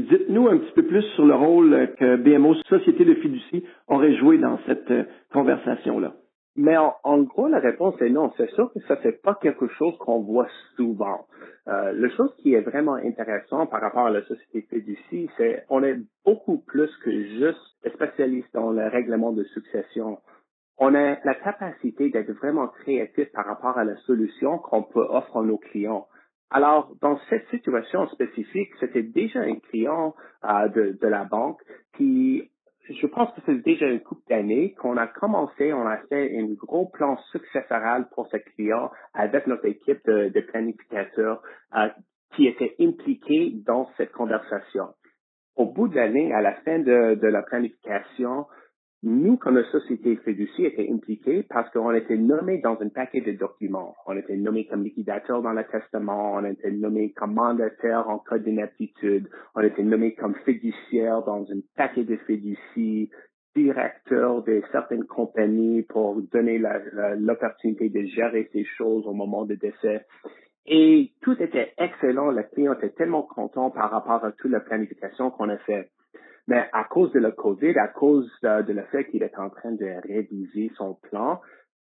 Dites-nous 0.03 0.49
un 0.49 0.59
petit 0.59 0.73
peu 0.73 0.85
plus 0.85 1.03
sur 1.15 1.25
le 1.25 1.35
rôle 1.35 1.95
que 1.99 2.17
BMO, 2.17 2.55
Société 2.69 3.05
de 3.05 3.15
fiducie, 3.15 3.65
aurait 3.89 4.17
joué 4.17 4.39
dans 4.39 4.59
cette 4.67 4.91
euh, 4.91 5.05
conversation-là. 5.33 6.15
Mais 6.59 6.77
en, 6.79 7.23
gros, 7.23 7.49
la 7.49 7.59
réponse 7.59 8.01
est 8.01 8.09
non. 8.09 8.33
C'est 8.39 8.49
sûr 8.53 8.73
que 8.73 8.81
ça, 8.89 8.97
c'est 9.03 9.21
pas 9.21 9.35
quelque 9.35 9.69
chose 9.69 9.95
qu'on 9.99 10.21
voit 10.21 10.49
souvent. 10.75 11.27
Euh, 11.69 11.93
la 11.93 12.09
chose 12.11 12.35
qui 12.39 12.55
est 12.55 12.63
vraiment 12.63 12.95
intéressante 12.95 13.71
par 13.71 13.83
rapport 13.83 14.07
à 14.07 14.11
la 14.11 14.23
société 14.23 14.63
fiducie, 14.63 15.29
c'est 15.37 15.65
on 15.69 15.85
est 15.85 15.99
beaucoup 16.25 16.59
plus 16.59 16.91
que 17.05 17.11
juste 17.11 17.61
spécialiste 17.95 18.49
dans 18.55 18.71
le 18.71 18.89
règlement 18.89 19.33
de 19.33 19.45
succession. 19.45 20.19
On 20.79 20.95
a 20.95 21.19
la 21.25 21.35
capacité 21.35 22.09
d'être 22.09 22.33
vraiment 22.33 22.69
créatif 22.69 23.31
par 23.33 23.45
rapport 23.45 23.77
à 23.77 23.85
la 23.85 23.97
solution 24.07 24.59
qu'on 24.59 24.83
peut 24.83 25.07
offrir 25.11 25.43
à 25.43 25.43
nos 25.43 25.59
clients. 25.59 26.07
Alors, 26.51 26.95
dans 27.01 27.19
cette 27.29 27.49
situation 27.49 28.07
spécifique, 28.09 28.71
c'était 28.79 29.03
déjà 29.03 29.41
un 29.41 29.57
client 29.57 30.15
euh, 30.45 30.69
de, 30.69 30.99
de, 31.01 31.09
la 31.09 31.25
banque 31.25 31.61
qui, 31.97 32.51
je 32.89 33.07
pense 33.09 33.35
que 33.35 33.41
c'est 33.47 33.63
déjà 33.63 33.87
une 33.87 34.01
couple 34.01 34.23
d'années 34.29 34.75
qu'on 34.75 34.97
a 34.97 35.09
commencé, 35.09 35.73
on 35.73 35.87
a 35.87 35.99
fait 36.09 36.39
un 36.39 36.47
gros 36.55 36.87
plan 36.87 37.17
successoral 37.33 38.09
pour 38.15 38.29
ce 38.29 38.37
client 38.37 38.91
avec 39.13 39.49
notre 39.49 39.67
équipe 39.67 40.01
de, 40.07 40.29
de 40.29 40.41
planificateurs 40.41 41.43
euh, 41.75 41.89
qui 42.35 42.47
était 42.47 42.77
impliquée 42.81 43.55
dans 43.67 43.91
cette 43.97 44.13
conversation. 44.13 44.95
Au 45.57 45.67
bout 45.67 45.89
de 45.89 45.97
l'année, 45.97 46.33
à 46.33 46.43
la 46.43 46.53
fin 46.53 46.79
de, 46.79 47.15
de 47.15 47.27
la 47.27 47.43
planification, 47.43 48.47
nous, 49.03 49.37
comme 49.37 49.63
société 49.65 50.17
fiducie, 50.17 50.65
étaient 50.65 50.91
impliqués 50.91 51.45
parce 51.49 51.71
qu'on 51.71 51.93
était 51.93 52.17
nommés 52.17 52.59
dans 52.59 52.81
un 52.81 52.89
paquet 52.89 53.21
de 53.21 53.33
documents. 53.33 53.95
On 54.07 54.17
était 54.17 54.37
nommés 54.37 54.67
comme 54.67 54.85
liquidateur 54.85 55.43
dans 55.43 55.53
le 55.53 55.65
testament, 55.65 56.35
on 56.35 56.45
était 56.45 56.71
nommés 56.71 57.13
comme 57.13 57.35
mandataire 57.35 58.09
en 58.09 58.19
cas 58.19 58.39
d'inaptitude, 58.39 59.29
on 59.55 59.61
était 59.61 59.83
nommés 59.83 60.15
comme 60.15 60.35
fiduciaire 60.45 61.23
dans 61.23 61.43
un 61.43 61.61
paquet 61.77 62.05
de 62.05 62.17
fiducies, 62.27 63.11
directeur 63.55 64.43
de 64.43 64.63
certaines 64.73 65.07
compagnies 65.07 65.83
pour 65.83 66.21
donner 66.33 66.61
l'opportunité 67.19 67.89
de 67.89 68.03
gérer 68.07 68.49
ces 68.53 68.65
choses 68.65 69.07
au 69.07 69.13
moment 69.13 69.45
de 69.45 69.55
décès. 69.55 70.05
Et 70.67 71.13
tout 71.23 71.41
était 71.41 71.73
excellent. 71.79 72.31
Le 72.31 72.43
client 72.43 72.75
était 72.75 72.91
tellement 72.91 73.23
content 73.23 73.71
par 73.71 73.91
rapport 73.91 74.25
à 74.25 74.33
toute 74.33 74.51
la 74.51 74.61
planification 74.61 75.31
qu'on 75.31 75.49
a 75.49 75.59
fait. 75.59 75.91
Mais 76.49 76.69
à 76.73 76.85
cause 76.85 77.13
de 77.13 77.19
la 77.19 77.33
COVID, 77.33 77.77
à 77.79 77.89
cause 77.89 78.31
de, 78.43 78.73
le 78.73 78.83
fait 78.93 79.05
qu'il 79.07 79.23
est 79.23 79.39
en 79.39 79.51
train 79.51 79.73
de 79.73 79.87
réviser 80.07 80.71
son 80.77 80.95
plan, 80.95 81.41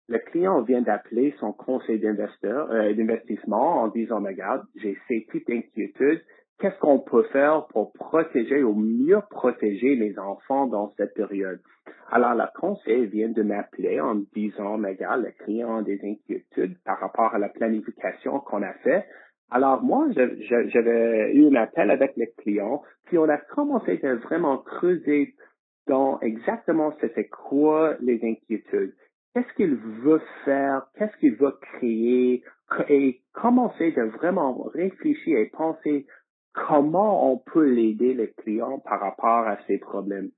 le 0.09 0.19
client 0.19 0.63
vient 0.63 0.83
d'appeler 0.83 1.35
son 1.39 1.53
conseil 1.53 2.05
euh, 2.05 2.95
d'investissement 2.95 3.83
en 3.83 3.89
disant, 3.89 4.23
regarde, 4.23 4.63
j'ai 4.77 4.97
ces 5.09 5.27
petites 5.31 5.51
inquiétudes. 5.51 6.23
Qu'est-ce 6.59 6.79
qu'on 6.79 7.01
peut 7.01 7.25
faire 7.25 7.67
pour 7.69 7.93
protéger 7.93 8.63
ou 8.63 8.75
mieux 8.75 9.21
protéger 9.31 9.97
les 9.97 10.19
enfants 10.19 10.67
dans 10.67 10.93
cette 10.97 11.15
période? 11.15 11.61
Alors, 12.11 12.35
le 12.35 12.45
conseil 12.59 13.07
vient 13.07 13.31
de 13.31 13.43
m'appeler 13.43 14.01
en 14.01 14.17
disant, 14.35 14.77
regarde, 14.77 15.25
le 15.25 15.33
client 15.45 15.79
a 15.79 15.83
des 15.83 16.01
inquiétudes 16.05 16.77
par 16.85 17.01
rapport 17.01 17.35
à 17.35 17.39
la 17.39 17.49
planification 17.49 18.41
qu'on 18.41 18.63
a 18.63 18.73
fait. 18.85 19.05
Alors 19.55 19.85
moi, 19.85 20.09
j'avais 20.11 21.33
eu 21.33 21.47
un 21.47 21.55
appel 21.55 21.93
avec 21.93 22.17
les 22.17 22.27
clients, 22.39 22.83
puis 23.05 23.19
on 23.19 23.29
a 23.29 23.37
commencé 23.39 24.05
à 24.05 24.17
vraiment 24.17 24.59
creuser 24.59 25.37
dans 25.87 26.19
exactement 26.19 26.93
c'était 27.01 27.29
quoi 27.29 27.95
les 28.01 28.17
inquiétudes. 28.25 28.95
Qu'est-ce 29.33 29.55
qu'il 29.55 29.77
veut 29.77 30.21
faire, 30.45 30.89
qu'est-ce 30.99 31.17
qu'il 31.19 31.37
veut 31.37 31.55
créer, 31.61 32.43
et 32.89 33.21
commencer 33.33 33.95
à 33.97 34.07
vraiment 34.07 34.61
réfléchir 34.75 35.39
et 35.39 35.51
penser 35.57 36.07
comment 36.53 37.33
on 37.33 37.39
peut 37.39 37.65
l'aider 37.65 38.13
les 38.13 38.33
clients 38.33 38.81
par 38.81 38.99
rapport 38.99 39.47
à 39.47 39.59
ces 39.69 39.79
problèmes. 39.79 40.31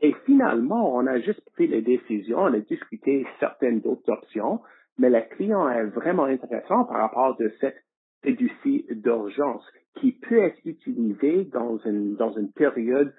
Et 0.00 0.14
finalement, 0.26 0.94
on 0.94 1.08
a 1.08 1.18
juste 1.18 1.42
pris 1.54 1.66
les 1.66 1.82
décisions, 1.82 2.38
on 2.38 2.54
a 2.54 2.60
discuté 2.60 3.26
certaines 3.40 3.82
autres 3.84 4.12
options, 4.12 4.60
mais 4.96 5.10
le 5.10 5.22
client 5.34 5.68
est 5.68 5.86
vraiment 5.86 6.26
intéressant 6.26 6.84
par 6.84 6.98
rapport 6.98 7.36
de 7.36 7.52
cette 7.60 7.82
fiducie 8.22 8.86
d'urgence 8.90 9.64
qui 9.96 10.12
peut 10.12 10.38
être 10.38 10.58
utilisé 10.64 11.44
dans 11.44 11.78
une, 11.78 12.14
dans 12.16 12.32
une 12.32 12.50
période 12.52 13.12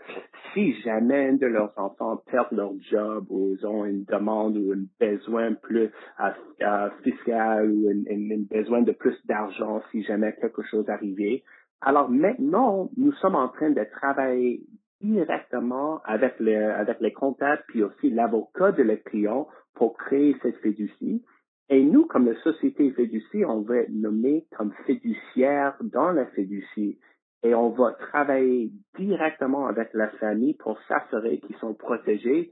si 0.54 0.74
jamais 0.82 1.34
de 1.34 1.46
leurs 1.46 1.74
enfants 1.78 2.22
perd 2.30 2.48
leur 2.52 2.72
job 2.90 3.26
ou 3.30 3.56
ils 3.58 3.66
ont 3.66 3.86
une 3.86 4.04
demande 4.06 4.58
ou 4.58 4.72
un 4.72 4.86
besoin 5.00 5.54
plus 5.54 5.90
euh, 6.20 6.90
fiscal 7.04 7.72
ou 7.72 7.90
un, 7.90 8.44
besoin 8.50 8.82
de 8.82 8.92
plus 8.92 9.16
d'argent 9.26 9.82
si 9.92 10.04
jamais 10.04 10.34
quelque 10.40 10.64
chose 10.64 10.90
arrivait. 10.90 11.44
Alors 11.82 12.10
maintenant, 12.10 12.90
nous 12.98 13.12
sommes 13.14 13.36
en 13.36 13.50
train 13.50 13.72
de 13.72 13.84
travailler 13.92 14.62
directement 15.02 16.02
avec 16.06 16.40
les, 16.40 16.56
avec 16.56 17.00
les 17.00 17.12
comptables 17.12 17.64
puis 17.68 17.84
aussi 17.84 18.10
l'avocat 18.10 18.72
de 18.72 18.84
le 18.84 18.98
client 18.98 19.48
pour 19.76 19.98
créer 19.98 20.36
cette 20.42 20.58
fiducie. 20.58 21.24
Et 21.72 21.84
nous, 21.84 22.06
comme 22.06 22.26
la 22.26 22.36
société 22.42 22.92
fiducie, 22.92 23.46
on 23.46 23.62
va 23.62 23.78
être 23.78 23.94
nommé 23.94 24.44
comme 24.58 24.74
fiduciaire 24.86 25.74
dans 25.80 26.12
la 26.12 26.26
fiducie. 26.28 27.00
Et 27.44 27.56
on 27.56 27.70
va 27.70 27.94
travailler 27.94 28.72
directement 29.00 29.68
avec 29.68 29.88
la 29.94 30.10
famille 30.10 30.54
pour 30.56 30.78
s'assurer 30.90 31.40
qu'ils 31.40 31.56
sont 31.56 31.74
protégés 31.74 32.52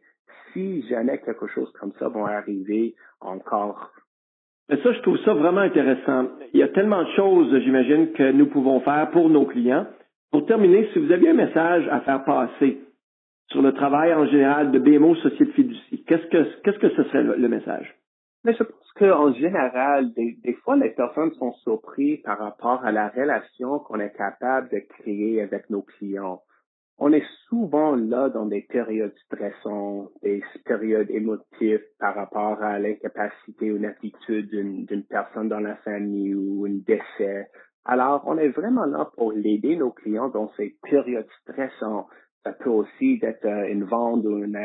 si 0.53 0.88
jamais 0.88 1.19
quelque 1.19 1.47
chose 1.47 1.69
comme 1.79 1.91
ça 1.99 2.07
va 2.07 2.27
arriver 2.38 2.95
encore. 3.19 3.91
Mais 4.69 4.81
ça, 4.81 4.93
je 4.93 5.01
trouve 5.01 5.17
ça 5.25 5.33
vraiment 5.33 5.61
intéressant. 5.61 6.29
Il 6.53 6.61
y 6.61 6.63
a 6.63 6.69
tellement 6.69 7.03
de 7.03 7.09
choses, 7.17 7.59
j'imagine, 7.59 8.13
que 8.13 8.31
nous 8.31 8.47
pouvons 8.47 8.79
faire 8.79 9.09
pour 9.11 9.29
nos 9.29 9.45
clients. 9.45 9.85
Pour 10.31 10.45
terminer, 10.45 10.88
si 10.93 10.99
vous 10.99 11.11
aviez 11.11 11.31
un 11.31 11.33
message 11.33 11.85
à 11.89 11.99
faire 12.01 12.23
passer 12.23 12.79
sur 13.51 13.61
le 13.61 13.73
travail 13.73 14.13
en 14.13 14.25
général 14.27 14.71
de 14.71 14.79
BMO 14.79 15.15
Société 15.15 15.51
Fiducie, 15.51 16.05
qu'est-ce 16.05 16.27
que, 16.27 16.61
qu'est-ce 16.61 16.79
que 16.79 16.89
ce 16.89 17.03
serait 17.03 17.23
le 17.23 17.49
message? 17.49 17.98
Mais 18.43 18.53
je 18.53 18.63
pense 18.63 18.93
qu'en 18.96 19.34
général, 19.34 20.13
des, 20.13 20.53
fois, 20.63 20.77
les 20.77 20.91
personnes 20.91 21.34
sont 21.34 21.53
surprises 21.63 22.22
par 22.22 22.39
rapport 22.39 22.84
à 22.86 22.91
la 22.91 23.10
relation 23.10 23.79
qu'on 23.79 24.00
est 24.00 24.15
capable 24.15 24.69
de 24.69 24.79
créer 24.79 25.41
avec 25.41 25.69
nos 25.69 25.81
clients. 25.81 26.41
on 27.01 27.13
est 27.13 27.25
souvent 27.48 27.96
là 27.96 28.29
dans 28.29 28.46
des 28.46 28.62
périodes 28.62 29.15
stressantes, 29.25 30.12
des 30.22 30.43
périodes 30.65 31.10
émotives 31.10 31.84
par 31.98 32.15
rapport 32.15 32.62
à 32.62 32.77
l'incapacité 32.77 33.72
ou 33.72 33.75
l'inaptitude 33.75 34.50
d'une 34.50 35.05
personne 35.05 35.50
dans 35.50 35.62
la 35.62 35.75
famille 35.77 36.36
ou 36.36 36.65
un 36.65 36.79
décès. 36.86 37.48
Alors, 37.86 38.24
on 38.25 38.38
est 38.38 38.50
vraiment 38.50 38.86
là 38.86 39.10
pour 39.15 39.31
l'aider 39.31 39.75
nos 39.75 39.91
clients 39.91 40.29
dans 40.29 40.51
ces 40.58 40.75
périodes 40.84 41.29
stressantes. 41.41 42.08
Ça 42.43 42.53
peut 42.53 42.69
aussi 42.69 43.19
être 43.22 43.46
euh, 43.46 43.67
une 43.67 43.84
vente 43.84 44.25
ou 44.25 44.43
une, 44.43 44.55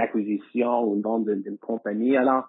acquisition 0.00 0.84
ou 0.84 0.94
une 0.96 1.02
vente 1.02 1.26
d'une 1.26 1.58
compagnie. 1.58 2.16
Alors, 2.16 2.48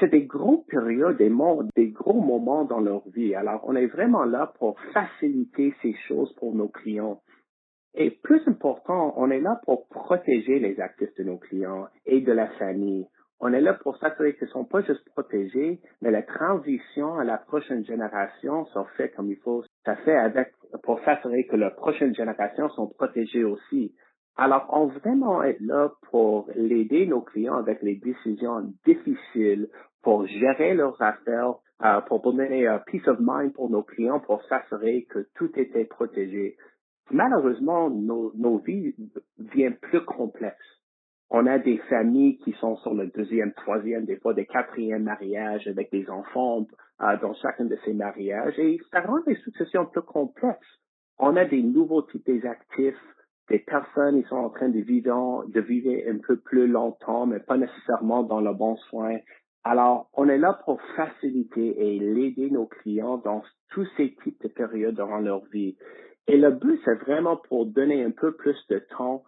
c'est 0.00 0.10
des 0.10 0.24
gros 0.24 0.64
périodes, 0.68 1.18
des, 1.18 1.30
des 1.76 1.90
gros 1.90 2.20
moments 2.20 2.64
dans 2.64 2.80
leur 2.80 3.08
vie. 3.10 3.34
Alors, 3.34 3.60
on 3.64 3.76
est 3.76 3.86
vraiment 3.86 4.24
là 4.24 4.52
pour 4.58 4.78
faciliter 4.92 5.74
ces 5.82 5.94
choses 6.08 6.34
pour 6.36 6.54
nos 6.54 6.68
clients. 6.68 7.20
Et 7.94 8.10
plus 8.10 8.42
important, 8.48 9.14
on 9.16 9.30
est 9.30 9.40
là 9.40 9.60
pour 9.64 9.86
protéger 9.88 10.58
les 10.58 10.80
actifs 10.80 11.14
de 11.16 11.24
nos 11.24 11.38
clients 11.38 11.86
et 12.06 12.20
de 12.20 12.32
la 12.32 12.48
famille. 12.58 13.06
On 13.40 13.52
est 13.52 13.60
là 13.60 13.74
pour 13.74 13.96
s'assurer 13.98 14.34
qu'ils 14.34 14.46
ne 14.46 14.52
sont 14.52 14.64
pas 14.64 14.82
juste 14.82 15.04
protégés, 15.10 15.80
mais 16.00 16.10
la 16.10 16.22
transition 16.22 17.18
à 17.18 17.24
la 17.24 17.38
prochaine 17.38 17.84
génération 17.84 18.64
sont 18.66 18.86
fait 18.96 19.10
comme 19.10 19.30
il 19.30 19.36
faut. 19.36 19.64
Ça 19.84 19.96
fait 19.96 20.16
avec, 20.16 20.52
pour 20.82 20.98
s'assurer 21.00 21.44
que 21.44 21.56
la 21.56 21.70
prochaine 21.70 22.14
génération 22.14 22.68
sont 22.70 22.88
protégées 22.88 23.44
aussi. 23.44 23.94
Alors, 24.36 24.66
on 24.72 24.86
vraiment 24.86 25.42
être 25.44 25.60
là 25.60 25.92
pour 26.10 26.48
l'aider 26.56 27.06
nos 27.06 27.20
clients 27.20 27.56
avec 27.56 27.82
les 27.82 27.96
décisions 27.96 28.72
difficiles, 28.84 29.68
pour 30.02 30.26
gérer 30.26 30.74
leurs 30.74 31.00
affaires, 31.00 31.54
euh, 31.84 32.00
pour 32.02 32.20
donner 32.20 32.66
un 32.66 32.78
peace 32.78 33.06
of 33.06 33.18
mind 33.20 33.52
pour 33.52 33.70
nos 33.70 33.82
clients, 33.82 34.20
pour 34.20 34.42
s'assurer 34.44 35.06
que 35.10 35.26
tout 35.34 35.50
était 35.58 35.84
protégé. 35.84 36.56
Malheureusement, 37.10 37.90
nos, 37.90 38.32
nos 38.34 38.58
vies 38.58 38.94
deviennent 39.38 39.76
plus 39.76 40.04
complexes. 40.04 40.58
On 41.30 41.46
a 41.46 41.58
des 41.58 41.78
familles 41.88 42.38
qui 42.38 42.52
sont 42.52 42.76
sur 42.78 42.94
le 42.94 43.08
deuxième, 43.08 43.52
troisième, 43.54 44.04
des 44.04 44.16
fois 44.16 44.34
des 44.34 44.46
quatrièmes 44.46 45.04
mariages 45.04 45.66
avec 45.66 45.90
des 45.90 46.08
enfants 46.08 46.66
euh, 47.02 47.16
dans 47.20 47.34
chacun 47.34 47.64
de 47.64 47.76
ces 47.84 47.92
mariages 47.92 48.58
et 48.58 48.78
ça 48.90 49.00
rend 49.00 49.18
les 49.26 49.36
successions 49.36 49.86
plus 49.86 50.02
complexes. 50.02 50.80
On 51.18 51.36
a 51.36 51.44
des 51.44 51.62
nouveaux 51.62 52.02
types 52.02 52.40
d'actifs, 52.42 52.94
des 53.48 53.58
personnes 53.58 54.22
qui 54.22 54.28
sont 54.28 54.36
en 54.36 54.50
train 54.50 54.68
de 54.68 54.80
vivre, 54.80 55.44
de 55.48 55.60
vivre 55.60 55.90
un 56.08 56.18
peu 56.18 56.36
plus 56.36 56.66
longtemps, 56.66 57.26
mais 57.26 57.40
pas 57.40 57.56
nécessairement 57.56 58.22
dans 58.22 58.40
le 58.40 58.54
bon 58.54 58.76
soin. 58.88 59.18
Alors, 59.64 60.08
on 60.14 60.28
est 60.28 60.38
là 60.38 60.58
pour 60.64 60.80
faciliter 60.96 61.74
et 61.78 61.98
l'aider 61.98 62.50
nos 62.50 62.66
clients 62.66 63.18
dans 63.18 63.42
tous 63.70 63.86
ces 63.96 64.14
types 64.22 64.40
de 64.42 64.48
périodes 64.48 64.94
durant 64.94 65.18
leur 65.18 65.44
vie. 65.46 65.76
Et 66.26 66.38
le 66.38 66.52
but, 66.52 66.80
c'est 66.84 66.94
vraiment 67.00 67.36
pour 67.36 67.66
donner 67.66 68.02
un 68.02 68.10
peu 68.10 68.32
plus 68.32 68.56
de 68.68 68.78
temps, 68.96 69.24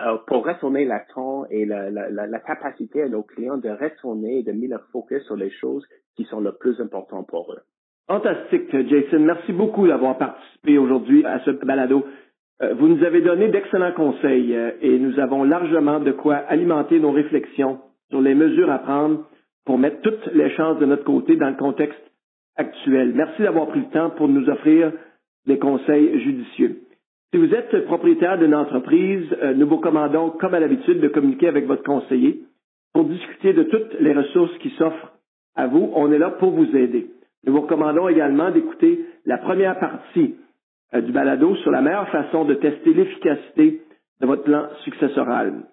euh, 0.00 0.18
pour 0.26 0.44
retourner 0.44 0.84
la 0.84 1.00
temps 1.14 1.46
et 1.50 1.64
la, 1.64 1.90
la, 1.90 2.10
la, 2.10 2.38
capacité 2.40 3.02
à 3.02 3.08
nos 3.08 3.22
clients 3.22 3.58
de 3.58 3.70
retourner 3.70 4.40
et 4.40 4.42
de 4.42 4.52
mettre 4.52 4.70
leur 4.70 4.86
focus 4.90 5.22
sur 5.24 5.36
les 5.36 5.50
choses 5.50 5.86
qui 6.16 6.24
sont 6.24 6.40
le 6.40 6.52
plus 6.52 6.80
importantes 6.80 7.28
pour 7.28 7.52
eux. 7.52 7.60
Fantastique, 8.06 8.70
Jason. 8.70 9.20
Merci 9.20 9.52
beaucoup 9.52 9.86
d'avoir 9.86 10.18
participé 10.18 10.76
aujourd'hui 10.76 11.24
à 11.24 11.40
ce 11.44 11.50
balado. 11.52 12.04
Euh, 12.62 12.74
vous 12.74 12.88
nous 12.88 13.04
avez 13.04 13.20
donné 13.20 13.48
d'excellents 13.48 13.92
conseils 13.92 14.54
euh, 14.54 14.70
et 14.80 14.98
nous 14.98 15.18
avons 15.18 15.42
largement 15.42 15.98
de 15.98 16.12
quoi 16.12 16.36
alimenter 16.36 17.00
nos 17.00 17.10
réflexions 17.10 17.80
sur 18.10 18.20
les 18.20 18.34
mesures 18.34 18.70
à 18.70 18.78
prendre 18.78 19.24
pour 19.64 19.78
mettre 19.78 20.00
toutes 20.02 20.26
les 20.34 20.50
chances 20.50 20.78
de 20.78 20.86
notre 20.86 21.04
côté 21.04 21.36
dans 21.36 21.48
le 21.48 21.56
contexte 21.56 22.00
actuel. 22.56 23.12
Merci 23.14 23.42
d'avoir 23.42 23.68
pris 23.68 23.80
le 23.80 23.90
temps 23.90 24.10
pour 24.10 24.28
nous 24.28 24.48
offrir 24.48 24.92
des 25.46 25.58
conseils 25.58 26.20
judicieux. 26.20 26.80
Si 27.32 27.38
vous 27.38 27.52
êtes 27.52 27.84
propriétaire 27.86 28.38
d'une 28.38 28.54
entreprise, 28.54 29.26
euh, 29.42 29.54
nous 29.54 29.66
vous 29.66 29.78
commandons, 29.78 30.30
comme 30.30 30.54
à 30.54 30.60
l'habitude, 30.60 31.00
de 31.00 31.08
communiquer 31.08 31.48
avec 31.48 31.66
votre 31.66 31.82
conseiller 31.82 32.42
pour 32.92 33.04
discuter 33.04 33.52
de 33.52 33.64
toutes 33.64 33.98
les 33.98 34.12
ressources 34.12 34.56
qui 34.58 34.70
s'offrent 34.70 35.12
à 35.56 35.66
vous. 35.66 35.90
On 35.96 36.12
est 36.12 36.18
là 36.18 36.30
pour 36.30 36.52
vous 36.52 36.76
aider. 36.76 37.10
Nous 37.44 37.52
vous 37.52 37.62
recommandons 37.62 38.08
également 38.08 38.52
d'écouter 38.52 39.04
la 39.26 39.38
première 39.38 39.78
partie 39.80 40.36
euh, 40.94 41.00
du 41.00 41.12
balado 41.12 41.56
sur 41.56 41.70
la 41.70 41.80
meilleure 41.80 42.08
façon 42.10 42.44
de 42.44 42.54
tester 42.54 42.92
l'efficacité 42.92 43.82
de 44.20 44.26
votre 44.26 44.44
plan 44.44 44.68
successoral. 44.84 45.64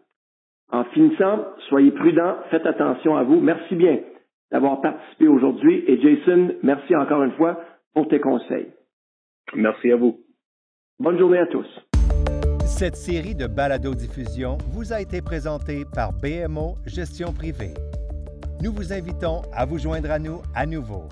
En 0.71 0.85
finissant, 0.85 1.45
soyez 1.67 1.91
prudents, 1.91 2.37
faites 2.49 2.65
attention 2.65 3.17
à 3.17 3.23
vous. 3.23 3.39
Merci 3.39 3.75
bien 3.75 3.99
d'avoir 4.51 4.81
participé 4.81 5.27
aujourd'hui 5.27 5.83
et 5.87 5.99
Jason, 6.01 6.55
merci 6.63 6.95
encore 6.95 7.23
une 7.23 7.31
fois 7.33 7.59
pour 7.93 8.07
tes 8.07 8.19
conseils. 8.19 8.71
Merci 9.55 9.91
à 9.91 9.95
vous. 9.95 10.19
Bonne 10.99 11.17
journée 11.17 11.39
à 11.39 11.47
tous. 11.47 11.67
Cette 12.65 12.95
série 12.95 13.35
de 13.35 13.47
balado-diffusion 13.47 14.57
vous 14.71 14.93
a 14.93 15.01
été 15.01 15.21
présentée 15.21 15.83
par 15.93 16.11
BMO 16.13 16.75
Gestion 16.85 17.33
Privée. 17.33 17.73
Nous 18.63 18.71
vous 18.71 18.93
invitons 18.93 19.41
à 19.53 19.65
vous 19.65 19.77
joindre 19.77 20.11
à 20.11 20.19
nous 20.19 20.41
à 20.55 20.65
nouveau 20.65 21.03